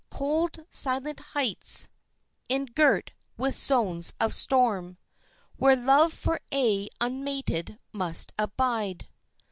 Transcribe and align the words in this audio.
Cold, 0.09 0.65
silent 0.71 1.19
heights, 1.35 1.87
engirt 2.49 3.11
with 3.37 3.53
zones 3.53 4.15
of 4.19 4.33
storm, 4.33 4.97
Where 5.57 5.75
Love 5.75 6.11
for 6.11 6.41
aye 6.51 6.89
unmated 6.99 7.77
must 7.93 8.33
abide. 8.39 9.09